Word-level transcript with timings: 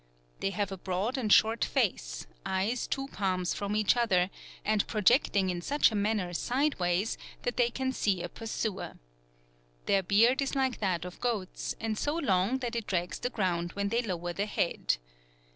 "They 0.39 0.49
have 0.49 0.71
a 0.71 0.79
broad 0.79 1.15
and 1.15 1.31
short 1.31 1.63
face, 1.63 2.25
eyes 2.43 2.87
two 2.87 3.07
palms 3.09 3.53
from 3.53 3.75
each 3.75 3.95
other, 3.95 4.31
and 4.65 4.87
projecting 4.87 5.51
in 5.51 5.61
such 5.61 5.91
a 5.91 5.95
manner 5.95 6.33
sideways 6.33 7.19
that 7.43 7.55
they 7.55 7.69
can 7.69 7.91
see 7.91 8.23
a 8.23 8.27
pursuer. 8.29 8.97
Their 9.85 10.01
beard 10.01 10.41
is 10.41 10.55
like 10.55 10.79
that 10.79 11.05
of 11.05 11.19
goats, 11.21 11.75
and 11.79 11.99
so 11.99 12.15
long 12.15 12.57
that 12.61 12.75
it 12.75 12.87
drags 12.87 13.19
the 13.19 13.29
ground 13.29 13.73
when 13.73 13.89
they 13.89 14.01
lower 14.01 14.33
the 14.33 14.47
head. 14.47 14.97